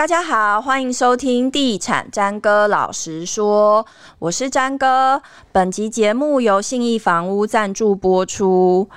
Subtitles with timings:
[0.00, 3.84] 大家好，欢迎收听地产詹哥老实说，
[4.18, 5.20] 我是詹哥。
[5.52, 8.88] 本集节目由信义房屋赞助播出。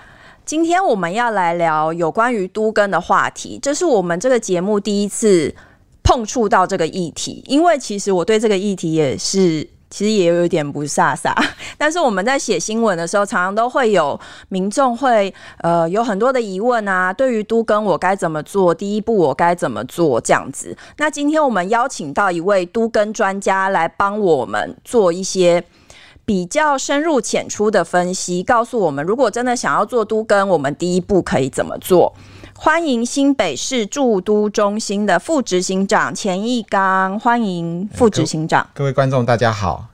[0.46, 5.54] 今天我们要来聊有关于都更的话题，这是我们这个节目第一次
[6.04, 9.73] 碰触到这个议题，因为其实我对这个议题也是。
[9.94, 11.32] 其实也有点不飒飒，
[11.78, 14.20] 但是我们在写新闻的时候，常常都会有
[14.50, 17.14] 民众会呃有很多的疑问啊。
[17.14, 18.74] 对于都更我该怎么做？
[18.74, 20.20] 第一步我该怎么做？
[20.20, 20.76] 这样子。
[20.98, 25.64] 那今天我们邀请到一位都更专家来帮我们做一些
[26.26, 32.12] 比较深入浅出的分析，告诉我们如果真的想要做都跟，我们第一步可以怎么做？
[32.64, 38.66] 欢迎新北市驻都中心的副执行长钱义刚，欢迎副执行长。
[38.74, 39.90] 各位观众，大家好。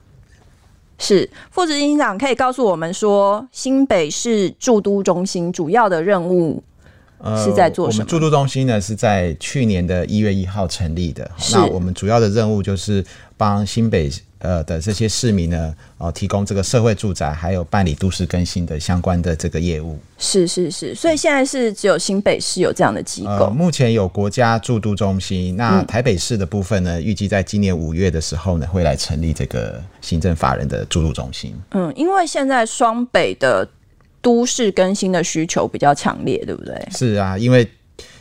[1.00, 6.64] 是副执行长，可以告诉我们说，新北市驻都中心主要的任务
[7.44, 8.04] 是在做什么？
[8.04, 11.28] 呃、我们住都中心呢是在去年的一月一号成立的。
[11.52, 13.04] 那我们主要的任务就是
[13.36, 14.12] 帮新北。
[14.40, 20.00] 呃的这些市民呢，哦，提供这个社会住宅，还有办理都市更新的相关的这个业务。
[20.18, 23.30] 是是是，所以现在是只有新北市有这样的机构。
[23.30, 31.54] 呃，目前有国家住都中心，那台北市的部分呢，预计在今年五月的时候呢，会来成立这个行政法人的住都中心。
[31.72, 33.68] 嗯，因为现在双北的
[34.22, 36.88] 都市更新的需求比较强烈，对不对？
[36.92, 37.70] 是啊，因为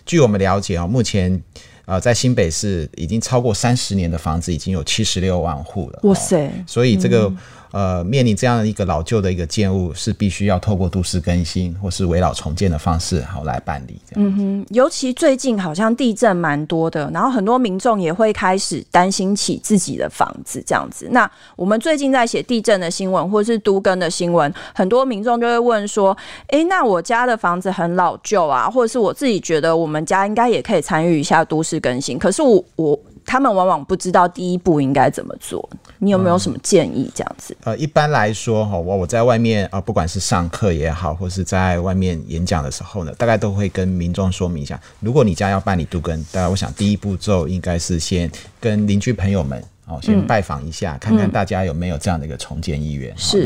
[0.05, 1.41] 据我们了解啊，目前。
[1.89, 6.01] 呃，在新北市已经超过三十年的房子已经有七十六万户了。
[6.03, 6.53] 哇塞！
[6.67, 7.39] 所以这个、嗯、
[7.71, 13.99] 呃，面临这样的一个老旧的一个建物，是必须要透过都市更新或是危老重建的方式好来办理。
[14.17, 21.09] 嗯哼，尤其最近好像地震蛮多的，然后很多民众也会开始担心起自己的房子这样子。
[21.13, 26.17] 那我们最近在写地震的新闻或是都更的新闻，很多民众就会问说
[26.49, 35.69] ：“哎、那我家的房子很老旧啊，或者是我自己觉得我们家应该也可以参与一下都市。”更新，可是我我他们往往不知道第一步应该怎么做。
[35.99, 37.11] 你有没有什么建议？
[37.15, 37.55] 这样子？
[37.61, 53.13] 嗯、呃，一般来说哈，我我在外面啊、呃，不管是上课也好，或是在外面演讲的时候呢，大概都会跟民众说明一下，如果你家要办理杜根，当然我想第一步骤应该是先跟邻居朋友们哦，先拜访一下、嗯，看看大家有没有这样的一个重建意愿。
[53.17, 53.43] 是。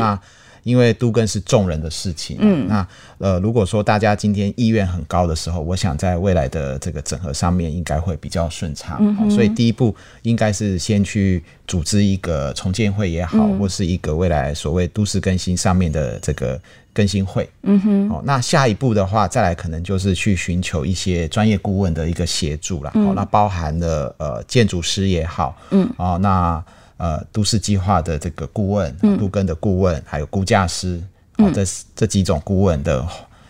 [0.62, 2.87] 因为都更是众人的事情，嗯，那
[3.19, 16.61] 呃，如果说大家今天意愿很高的时候，我想在未来的这个整合上面应该会比较顺畅，嗯，所以第一步应该是先去组织一个重建会也好，嗯，或是一个未来所谓都市更新上面的这个
[16.93, 26.62] 更新会，嗯哼，哦，那下一步的话，再来可能就是去寻求一些专业顾问的一个协助了，那包含了呃建筑师也好，嗯，哦，那。
[27.03, 31.03] 呃，都市计划的这个顾问，都根的顾问，还有估价师，
[31.33, 31.65] 啊、嗯，这
[31.97, 33.05] 这几种顾问的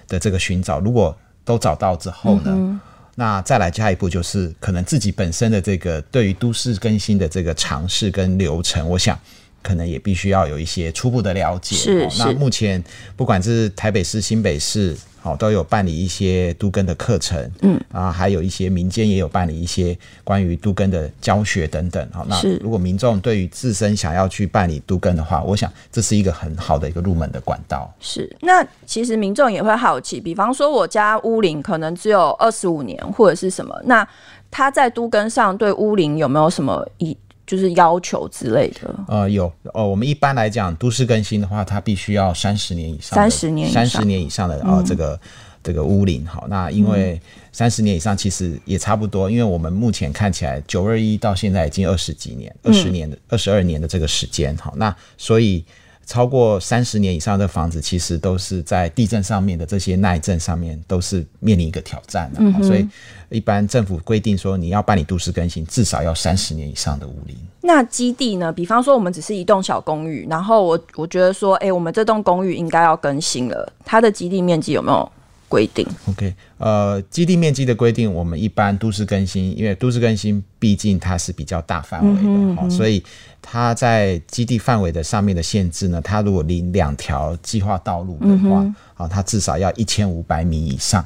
[0.09, 1.15] 的这个寻找，如果
[1.45, 2.81] 都找到之后呢，嗯、
[3.15, 9.19] 那再来下一步就是可能自己本身的这个对于都市更新的这个尝试跟流程，我想
[9.63, 11.77] 可能也必须要有一些初步的了解。
[11.77, 12.19] 是，是。
[12.19, 12.83] 那目前
[13.17, 14.97] 不管是台北市、新北市。
[15.25, 22.09] 好，都有办理一些都根的课程，嗯，啊，还有一些民间也有办理一些关于都根的教学等等。
[22.13, 27.89] 好，那如果民众对于自身想要去办理都根的话，我想这是一个很好的一个入门的管道。
[28.01, 34.05] 是，那其实民众也会好奇，比方说我家屋龄可能只有二十五年或者是什么，那
[34.51, 37.17] 他在都根上对屋林有没有什么一？
[37.53, 45.21] 就是要求之类的，呃，有，哦，我们一般来讲，都市更新的话，它必须要三十年以上，三十年，三十年以上的啊、呃，这个
[45.63, 47.21] 这个屋龄，好，那因为
[47.53, 55.63] 三十年以上其实也差不多，因为我们目前看起来九二一到现在已经二十几年，二十年的二十二年的这个时间，好，那所以。
[56.05, 62.87] 超过三十年以上的房子，其实都是在地震上面的这些耐震上面都是面临一个挑战的，嗯，所以
[63.31, 67.37] 一般政府规定说，你要办理都市更新，至少要三十年以上的屋龄。
[67.61, 68.53] 那基地呢？
[68.53, 75.13] 比方说，我们只是一栋小公寓，然后我我觉得说，哎、欸，我们这栋公寓应该要更新了，它的基地面积有没有
[75.53, 83.03] 规定？OK，呃，基地面积的规定，我们一般都市更新，因为都市更新毕竟它是比较大范围的，嗯嗯，所以。
[83.45, 88.61] 它在基地范围的上面的限制呢，它如果临两条计划道路的话，
[88.95, 91.05] 啊、嗯，它至少要一千五百米以上，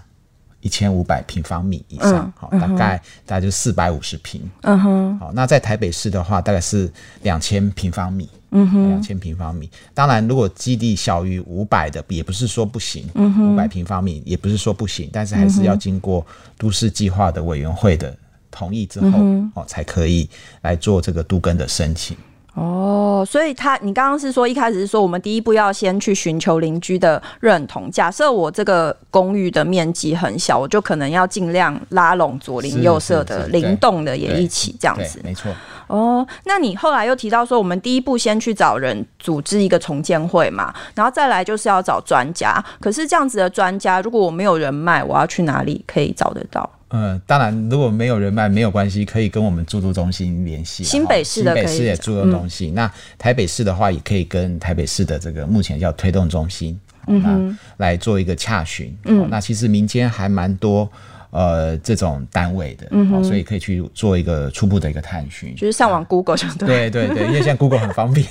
[0.67, 4.43] 一千五百平方米以上，好、嗯，大概、嗯、大概就四百五十平。
[4.63, 6.91] 嗯哼，好，那在台北市的话，大概是
[7.23, 8.29] 两千平方米。
[8.51, 9.71] 嗯哼，两千平方米。
[9.95, 13.09] 当然，如果基地小于五百的，也不是说不行。
[13.15, 16.27] 嗯哼，五百平方米也不是说不行，但是还是要经过
[16.59, 18.13] 都市计划的委员会的
[18.51, 20.29] 同意之后，哦、嗯，才可以
[20.63, 22.17] 来做这个都更的申请。
[22.57, 27.91] 哦，所以他，你刚刚是说一开始是说我们第一步要先去寻求邻居的认同。
[27.91, 35.21] 假设我这个公寓的面积很小，我就可能要尽量拉拢左邻右舍的邻栋的也一起这样子。
[35.23, 35.53] 没错。
[35.87, 42.65] 哦，那你后来又提到说，我们第一步先去找人组织一个重建会嘛，然后再来就是要找专家。
[42.81, 46.69] 可是这样子的专家，如果我没有人脉，我要去哪里可以找得到？
[46.97, 50.83] 呃，当然，如果没有人脉没有关系，可以跟我们住都中心联系。
[50.83, 52.73] 新北市的，新北市的住都中心。
[52.73, 58.97] 嗯、那台北市的话，也可以跟台北市的这个目前叫推动中心，嗯哼，来做一个洽询。
[59.05, 60.91] 嗯，那其实民间还蛮多
[61.31, 62.89] 呃这种单位的，
[63.23, 66.89] 所以可以去做一个初步的一个探寻，就是上网 Google 就对。
[66.89, 68.27] 对对对，因为现在 Google 很方便，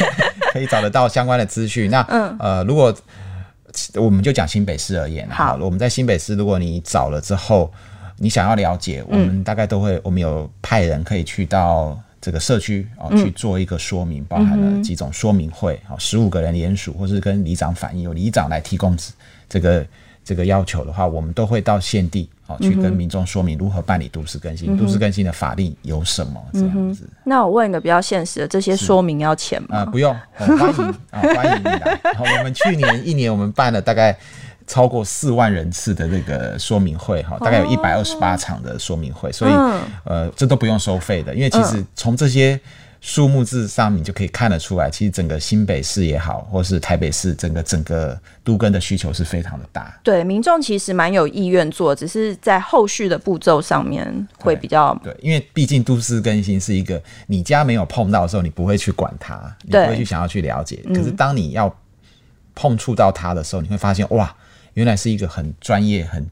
[0.52, 1.90] 可以找得到相关的资讯。
[1.90, 2.94] 那嗯呃，如果
[3.94, 7.72] 我们就讲新北市而言，好，我们在新北市，如果你找了之后。
[8.22, 18.94] 你想要了解，我们大概都会，我们有派人可以去到这个社区哦，去做一个说明，包含了几种说明会，哦，十五个人联署，或是跟里长反映，由里长来提供
[19.48, 19.86] 这个
[20.22, 27.08] 这个要求的话，我们都会到现地啊，去跟民众说明如何办理都市更新，都市更新的法令有什么这样子。
[27.24, 29.78] 那我问一个比较现实的，这些说明要钱吗？
[29.78, 31.98] 啊，不用，欢迎啊，欢迎你来。
[32.18, 34.14] 我们去年一年我们办了大概。
[34.70, 39.52] 超过四万人次的那个说明会哈，大概有一百二十八场的说明会，所以
[40.04, 42.58] 呃，这都不用收费的，因为其实从这些
[43.00, 49.92] 数目字上你就可以看得出来，其实整个新北市也好，或是台北市整个整个都更的需求是非常的大。
[50.04, 60.80] 对，民众其实蛮有意愿做，只是在后续的步骤上面会比较对，对，因为毕竟都市更新是一个你家没有碰到的时候，你不会去管它，你不会去想要去了解。
[60.94, 61.74] 可是当你要
[62.54, 64.32] 碰触到它的时候，你会发现哇。
[64.74, 66.26] 原来是一个很专业、很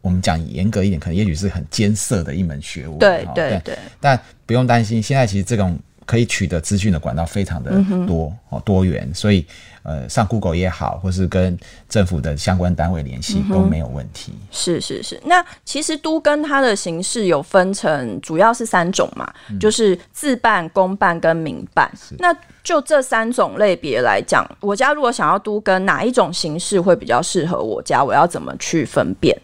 [0.00, 2.98] 我们讲严格一点，可能也许是很艰涩的一门学问。
[2.98, 3.78] 对对对。
[4.00, 5.78] 但不用担心，现在其实这种
[6.08, 7.70] 可以取得资讯的管道非常的
[8.06, 9.44] 多哦、嗯、多元，所以
[9.82, 11.54] 呃上 Google 也好，或是跟
[11.86, 14.32] 政府的相关单位联系都没有问题。
[14.34, 15.20] 嗯、是是是。
[15.26, 21.90] 那其实都跟它的形式有分成，主要是三种嘛，嗯、就是自办、公办跟民办。
[22.18, 22.34] 那
[22.64, 28.02] 就这三种类别来讲，我家如果想要都跟，哪一种形式会比较适合我家？
[28.02, 29.38] 我要怎么去分辨？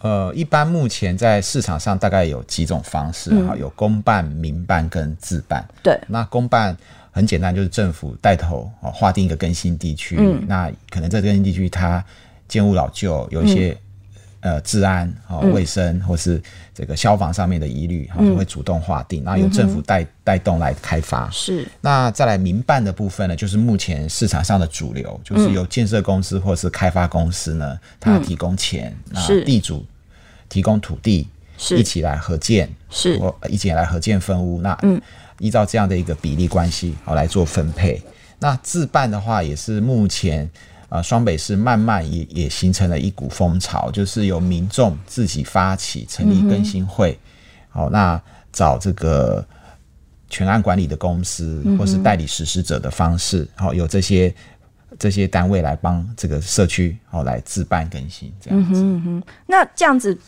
[0.00, 5.66] 呃，一般目前在市场上大概有几种方式哈，嗯、有公办、民办跟自办。
[5.82, 6.76] 对，那公办
[7.10, 10.16] 很简单，就是政府带头哦，划定一个更新地区。
[10.18, 12.04] 嗯，那可能在更新地区，它
[12.46, 13.76] 建物老旧，有一些、嗯。
[14.40, 16.40] 呃，治安啊、卫生或是
[16.72, 21.28] 这个消防上面的疑虑，哈、嗯，会主动划定，然后由政府带带动来开发。
[21.30, 21.66] 是。
[21.80, 29.84] 那再来民办的部分呢，就是目前市场上的主流，就是由建设公司或是开发公司呢，它提供钱，那地主
[30.48, 31.26] 提供土地，
[31.56, 34.60] 是一起来合建，是一起来合建分屋。
[34.60, 34.78] 那
[35.40, 38.00] 依照这样的一个比例关系，好来做分配。
[38.38, 40.48] 那自办的话，也是目前。
[40.88, 47.18] 啊，双北市慢慢也也形成了一股风潮，就是由民众自己发起成立更新会，
[47.68, 49.46] 好、嗯哦，那找这个
[50.30, 54.34] 全案管理的公司或是代理实施者的方式，哦，有这些
[54.98, 58.80] 这些单位来帮这个社区好、哦、来自办更新，这样子。
[58.80, 60.18] 嗯哼哼，那这样子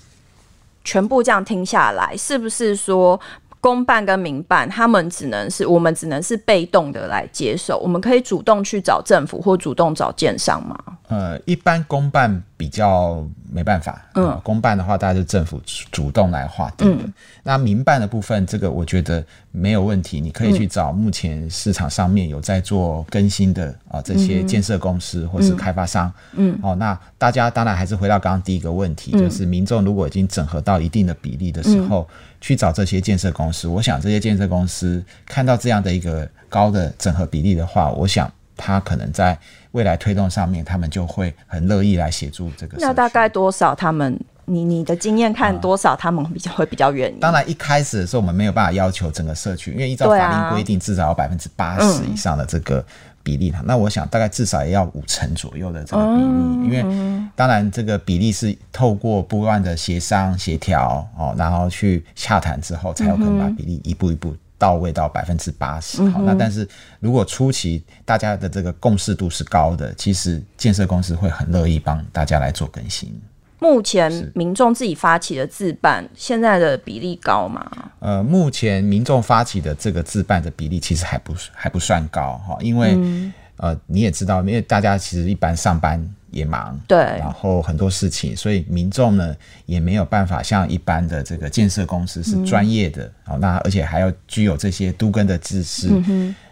[0.84, 3.18] 全部这样听下来，是不是说？
[3.60, 10.76] 公办跟民办，他们只能是我们只能是被动的来接受，我们可以主动去找政府或主动找建商吗？
[11.08, 15.59] 呃，一般公办比较没办法，嗯、呃，公办的话，大家就政府
[15.90, 16.99] 主动来划定。
[16.99, 17.05] 的。
[17.05, 39.38] 嗯、那民办的部分，这个我觉得没有问题，你可以去找目前市场上面有在做更新的啊、呃、这些建设公司或是开发商，嗯，哦、呃，那大家当然还是回到刚刚第一个问题，嗯、就是民众如果已经整合到一定的比例的时候，嗯、去找这些建设公司，我想这些建设公司看到这样的一个高的整合比例的话，我想他可能在。
[39.72, 42.76] 未来推动上面，他们就会很乐意来协助这个。
[42.80, 43.74] 那大概多少？
[43.74, 45.94] 他们，你你的经验看多少？
[45.94, 47.18] 他们比较会比较愿意。
[47.20, 52.84] 当然，一开始的时候我们没有办法要求整个社区，因为依照法令规定，至少要百分之八十以上的这个
[53.22, 53.52] 比例。
[53.56, 64.34] 嗯、那我想大概至少也要五成左右的这个比例，嗯、因为当然这个比例是透过不断的协商协调哦，然后去洽谈之后，才有可能把比例一步一步。
[64.61, 66.69] 到位到百分之八十，好，那但是
[67.00, 73.19] 如果初期大家的这个共识度是高的，其实建设公司会很乐意帮大家来做更新。
[73.59, 77.71] 目前民众自己发起的自办，现在的比例高吗？
[78.00, 85.99] 呃，目前民众发起的这个自办的比例其实还不还不算高哈，因为、嗯、呃你也知道，因为大家其实一般上班
[86.30, 89.34] 也忙，对，然后很多事情，所以民众呢
[89.66, 95.90] 也没有办法像一般的这个建设公司是专业的，好、嗯，那而且还要具有这些都根的知识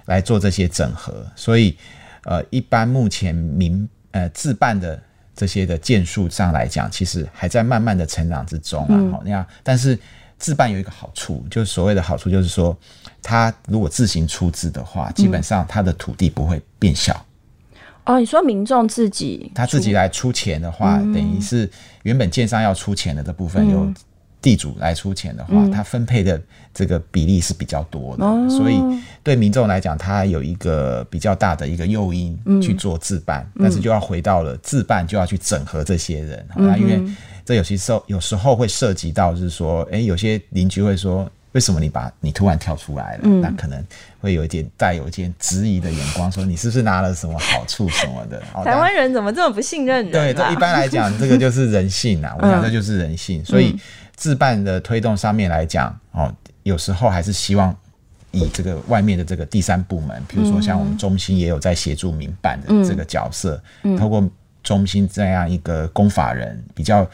[0.07, 1.77] 来做这些整合，嗯、所以
[2.25, 5.01] 呃，一般目前民呃自办的
[5.35, 9.99] 这些的建树上来讲，其实还在慢慢的成长之中啊，好、嗯，那但是
[10.39, 12.77] 自办有一个好处，就是所谓的好处就是说，
[13.23, 17.25] 他如果自行出资的话，基本上他的土地不会变小。
[18.09, 21.71] 哦，你说民众自己他自己来出钱的话，嗯、等于是
[22.05, 23.87] 原本建商要出钱的这部分，由
[24.41, 26.41] 地主来出钱的话，嗯、他分配的
[26.73, 28.83] 这个比例是比较多的，嗯、所以
[29.23, 37.03] 对民众来讲，他有一个比较大的一个诱因去做自办，嗯、但是就要回到了自办就要去整合这些人，那、嗯、因为
[37.45, 41.31] 这有些时候有时候会涉及到，就是说，哎，有些邻居会说。
[41.53, 43.21] 为什么你把你突然跳出来了？
[43.23, 43.83] 嗯、那可能
[44.21, 48.39] 会有一点带有一点质疑的眼光，说你是不是拿了什么好处什么的？
[48.63, 50.13] 台湾人怎么这么不信任人？
[50.13, 52.37] 对，这一般来讲，这个就是人性啊。
[52.39, 53.41] 我想这就是人性。
[53.41, 53.75] 嗯、所以
[54.15, 56.33] 自办的推动上面来讲，哦，
[56.65, 57.75] 有时候还是希望
[58.31, 64.23] 以这个外面的这个第三部门，比如说像我们中心也有在协助民办的这个角色，嗯、透过
[64.63, 67.09] 中心这样一个公法人比较。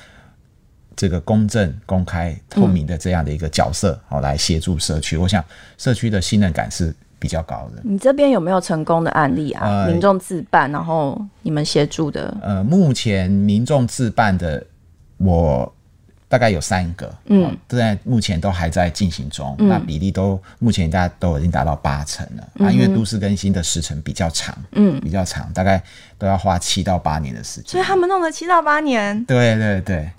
[0.96, 5.16] 这个公正、公开、透明的这样的一个角色，好、嗯、来协助社区。
[5.16, 5.44] 我想
[5.76, 7.80] 社区的信任感是比较高的。
[7.82, 9.64] 你这边有没有成功的案例啊？
[9.64, 12.36] 呃、民众自办，然后你们协助的？
[12.42, 14.64] 呃，目前民众自办的，
[15.16, 15.72] 我
[16.28, 19.54] 大概有三个，嗯，现在目前都还在进行中。
[19.58, 25.82] 嗯、那比例都目前大家都已经达到八成了、嗯、啊，因为都市更新的时程比较长，嗯，比较长，大概
[26.18, 27.70] 都要花七到八年的时间。
[27.70, 29.24] 所以他们弄了七到八年。
[29.24, 30.10] 对对对。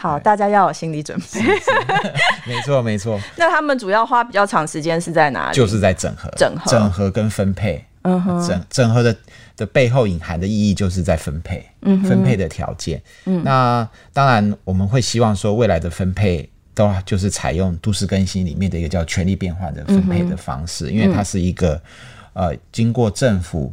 [0.00, 1.40] 好，大家要有心理准备。
[2.48, 3.20] 没错，没错。
[3.36, 5.54] 那他们主要花比较长时间是在哪里？
[5.54, 7.84] 就是在整合、整合、整合跟分配。
[8.02, 9.14] 嗯哼，整整合的
[9.58, 13.02] 的背后隐含的意义就是在分配，嗯哼，分配的条件。
[13.26, 21.78] 嗯，那当然我们会希望说未来的分配都就是采用都市更新里面的一个叫权力变换的分配的方式，嗯、因为它是一个
[22.32, 23.70] 呃经过政府。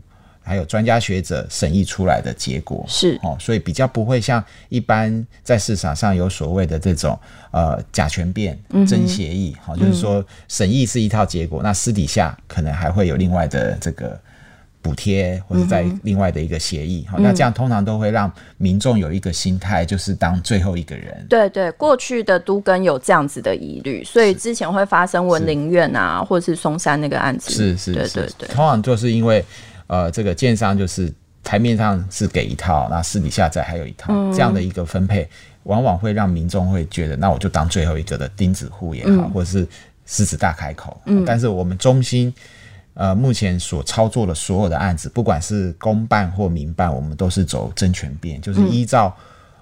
[0.48, 2.86] 还有专家学者审议出来的结果。
[2.88, 3.20] 是。
[3.22, 7.20] 哦，所以比较不会像一般在市场上有所谓的这种
[7.51, 14.18] 呃假权变真协议，好、就是说审议是一套结果，嗯、那私底下可能还会有另外的这个
[14.82, 21.25] 补贴或者在另外的一个协议，好、那这样通常都会让民众有一个心态，就是当最后一个人。
[21.27, 29.44] 对对，过去的都更有这样子的疑虑，所以之前会发生文林苑啊，或者是松山那个案子，是是，对对对，通常就是因为。
[29.88, 31.12] 呃，这个建商就是
[31.44, 35.27] 台面上是给一套，那私底下再还有一套，嗯、这样的一个分配，
[35.63, 39.65] 往往会让民众会觉得，那我就当最后一个的钉子户也好，嗯、或者是
[40.06, 41.00] 狮子大开口。
[41.06, 42.34] 嗯、但是我们中心
[42.96, 49.06] 呃目前所操作的所有的案子，不管是公办或民办，我们都是走真权变，就是依照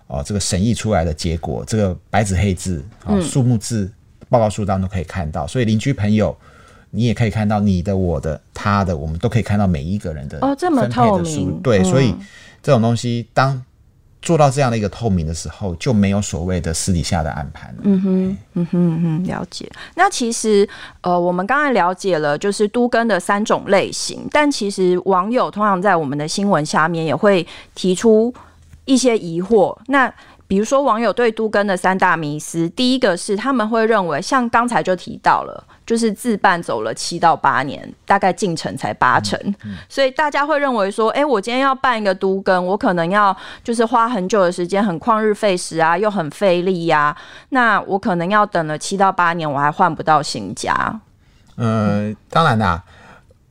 [0.07, 3.91] 哦、嗯呃、这个审议出来的结果，这个白纸黑字啊，数、呃、目字
[4.27, 6.35] 报告书当中都可以看到，所以邻居朋友。
[6.95, 12.15] 你也可以看到你的、我的、他的，我们都可以看到每一个人的哦，这么透明，对，嗯、所以
[12.63, 13.61] 这种东西当
[14.21, 17.81] 做到这样的一个透明的时候，就没有所谓的私底下的暗盘了。
[17.83, 19.69] 嗯哼，嗯哼嗯哼，了解。
[19.93, 20.67] 那其实
[21.01, 28.33] 呃，我们刚才了解了就是都根的三种类型，但其实网友通常在我们的新闻下面也会提出
[28.85, 29.77] 一些疑惑。
[29.87, 30.11] 那
[30.47, 47.17] 比如说，网友对都更的三大迷思，第一个是他们会认为，像刚才就提到了，就是自办走了七到八年，大概进程才八成，嗯嗯、所以大家会认为说，哎、欸，我今天要办一个都更，我可能要就是花很久的时间，很旷日费时啊，又很费力呀、啊，
[47.49, 50.99] 那我可能要等了七到八年，我还换不到新家。
[51.55, 52.83] 呃，当然啦，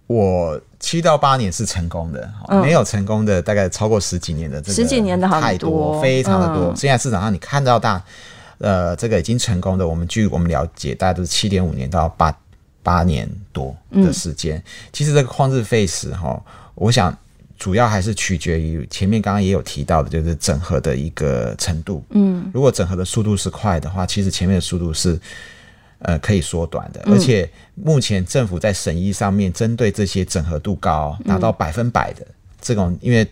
[0.07, 0.61] 我。
[0.85, 6.67] 七到八年是成功的，嗯、没有成功的大概超过十几年的这个十几年的太多，非常的多。
[6.67, 8.05] 嗯、现在市场上你看到大，
[8.59, 12.37] 呃，这个已经成功的，我们据我们了解，大概都是七点五年到八
[12.83, 14.59] 八年多的时间。
[14.59, 14.62] 嗯、
[14.93, 16.38] 其实这个旷日费时哈，
[16.75, 17.17] 我想
[17.59, 22.05] 主要还是取决于前面刚刚也有提到的，就是整合的一个程度。
[22.11, 25.19] 嗯，如果整合的速度是快的话，其实前面的速度是。
[26.01, 33.27] 呃，可以缩短的，而且目前政府在审议上面，针对这些整合度高、达到百分百的、嗯、这种，因为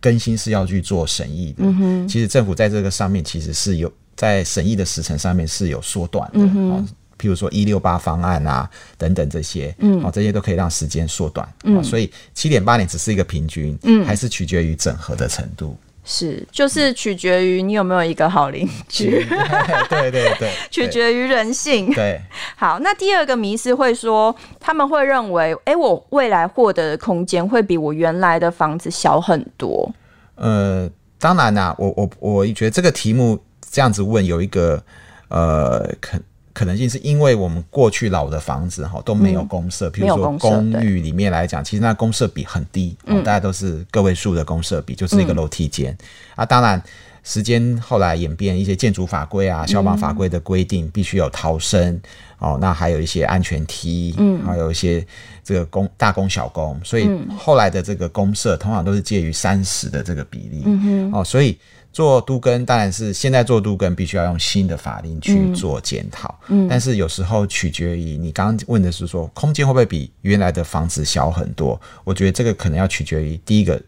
[0.00, 2.08] 更新是要去做审议的，嗯、哼。
[2.08, 8.68] 其实政府在这个上面其实是有在审议的时程上面是有缩短的，嗯哼，譬如说一六八方案啊
[8.98, 15.76] 等等这些，嗯，这些都可以让时间缩短，嗯，所以七点八年只是一个平均，嗯，还是取决于整合的程度。
[16.04, 19.24] 是，就是取决于你有没有一个好邻居，
[19.88, 21.92] 对对对，取决于人性。
[21.92, 22.20] 对，
[22.56, 29.88] 好，那第二个迷思会说，他们会认为，哎、欸，我未来获得的空间会比我原来的房子小很多。
[30.34, 30.90] 呃，
[31.20, 33.38] 当然啦、啊，我我我觉得这个题目
[33.70, 34.82] 这样子问有一个
[35.28, 36.18] 呃可
[36.52, 45.98] 可能性，是因为我们过去老的房子哈都没有公社，比、嗯、如说公寓里面来讲，其实那公社比很低，大家都是个位数的公社比，就是一个楼梯间、嗯、
[46.36, 46.46] 啊。
[46.46, 46.82] 当然，
[47.22, 52.00] 时间后来演变，一些建筑法规啊、消防法规的规定，必须有逃生。
[52.42, 55.06] 哦，那还有一些安全梯，嗯，还有一些
[55.44, 57.08] 这个公大公小公，所以
[57.38, 61.56] 后来的这个公社通常都是介于三十的这个比例，嗯哼，哦，所以
[61.92, 73.80] 做都更当然是现在做都更必须要用新的法令去做检讨，嗯，但是有时候取决于你刚刚问的是说空间会不会比原来的房子小很多，我觉得这个可能要取决于第一个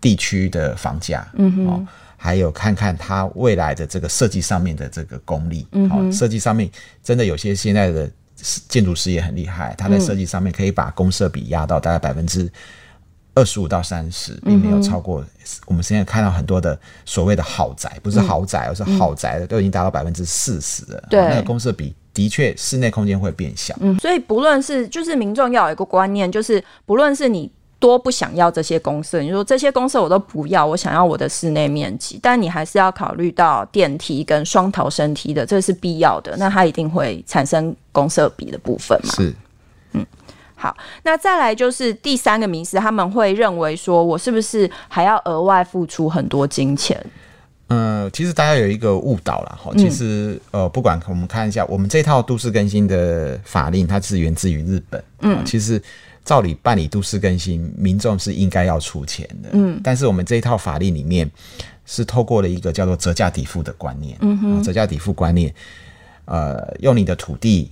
[0.00, 1.66] 地区的房价，嗯哼。
[1.66, 1.86] 哦
[2.20, 6.68] 还有看看它未来的这个设计上面的这个功力，嗯，设计上面
[7.00, 8.10] 真的有些现在的
[8.68, 12.50] 建筑师也很厉害，他在设计上面可以把公设比压到大概百分之
[13.34, 15.24] 二十五到三十，并没有超过。
[15.66, 21.04] 我们现在看到很多的所谓的豪宅，不是豪宅，而是豪宅的都已经达到百分之四十了。
[21.08, 23.76] 对，那个公设比的确室内空间会变小。
[23.80, 27.48] 嗯，所以不论是就是民众要有一个观念，就是不论是你。
[27.80, 39.14] 多不想要这些公设，你说这些公设我都不要，我想要我的室内面积，但你还是要考虑到电梯跟双逃生梯的，这是必要的，那它一定会产生公设比的部分嘛？
[39.14, 39.32] 是，
[39.92, 40.04] 嗯，
[40.56, 47.00] 好，那再来就是第三个名词，他们会认为说我是不是还要额外付出很多金钱？
[47.68, 55.80] 嗯、呃，其实大家有一个误导了哈，其实呃，不管我们看一下，我们这套都市更新的法令，它是源自于日本，嗯，其实。
[56.24, 59.48] 照理办理都市更新，民众是应该要出钱的。
[59.52, 61.30] 嗯，但是我们这一套法令里面
[61.86, 64.16] 是透过了一个叫做折价抵付的观念。
[64.20, 65.54] 嗯哼，折价抵付观念，
[66.26, 67.70] 呃，用你的土地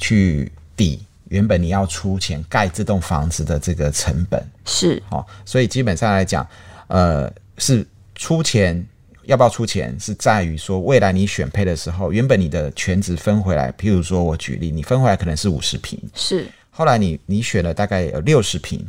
[0.00, 4.44] 去抵原本你要出钱盖这栋房子的这个成本。
[4.64, 6.46] 是，哦，所以基本上来讲，
[6.88, 8.84] 呃，是出钱
[9.24, 15.96] 要不要出钱，是在于说未来你选配的时候，原本你的权值分回来，譬如说我举例，你分回来可能是五十平。
[16.14, 16.46] 是。
[16.74, 18.82] 后来你你选了大概有六十瓶，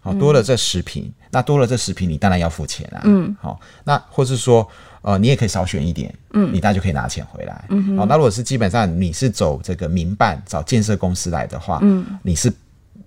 [0.00, 3.00] 好，多了这十瓶，嗯，那多了这十瓶，你当然要付钱啊。
[3.04, 4.68] 嗯，好，那或是说，
[5.00, 7.64] 呃，你也可以少选一点，嗯，你当然就可以拿钱回来。
[7.70, 12.52] 嗯，好，那如果是基本上你是走这个民办找建设公司来的话，嗯，你是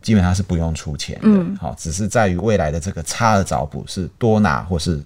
[0.02, 5.00] 基本上是不用出钱的，嗯，好，只是在于未来的这个差额找补是多拿或是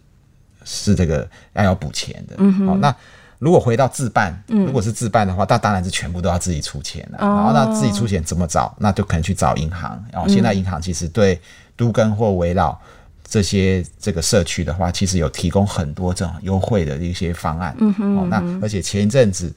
[0.64, 2.36] 是这个要要补钱的。
[2.38, 2.96] 嗯，好，那。
[3.40, 7.18] 如果回到自办，如果是自办的话，那当然是全部都要自己出钱了。
[7.20, 8.76] 然后那自己出钱怎么找？
[8.80, 10.04] 那就可能去找银行。
[10.12, 11.40] 然后现在银行其实对
[11.76, 12.80] 都跟或围绕
[13.28, 17.76] 这些这个社区的话，其实有提供很多这种优惠的一些方案。
[17.80, 18.30] 嗯哼。
[18.30, 19.54] 那而且前一阵子，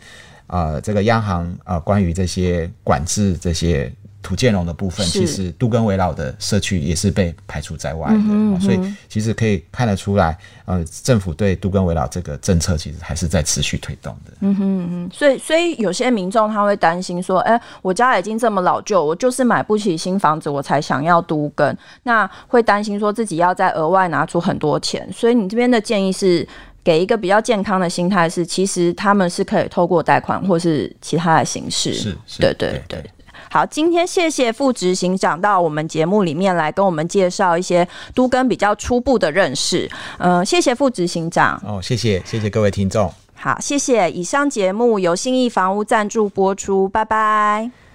[0.46, 3.92] 呃，这个央行呃关于这些管制这些。
[4.22, 8.78] 土建融的部分，其实都更维老的社区也是被排除在外的，嗯嗯，所以
[9.08, 14.32] 其实可以看得出来，呃，政府对都更维老这个政策其实还是在持续推动的。
[14.40, 25.08] 嗯哼嗯，所以所以有些民众他会担心说，哎、欸，我家已经这么老旧，我就是买不起新房子，我才想要都更，那会担心说自己要再额外拿出很多钱。
[25.12, 26.46] 所以你这边的建议是
[26.84, 33.00] 给一个比较健康的心态，是其实他们是可以透过贷款或是其他的形式，是，是对对对。
[33.00, 33.10] 对
[33.50, 39.90] 好，今天谢谢副执行长到我们节目里面来跟我们介绍一些都跟比较初步的认识。
[40.18, 41.60] 嗯、呃，谢谢副执行长。
[41.66, 43.12] 哦，谢谢，谢谢各位听众。
[43.34, 44.08] 好，谢谢。
[44.10, 47.89] 以上节目由信义房屋赞助播出，拜拜。